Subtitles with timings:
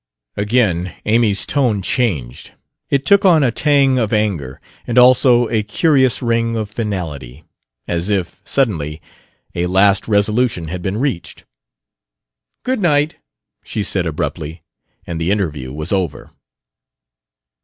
[0.35, 2.53] Again Amy's tone changed.
[2.89, 7.43] It took on a tang of anger, and also a curious ring of finality
[7.87, 8.99] as if, suddenly,
[9.53, 11.43] a last resolution had been reached.
[12.63, 13.17] "Good night,"
[13.63, 14.63] she said abruptly,
[15.05, 16.31] and the interview was over.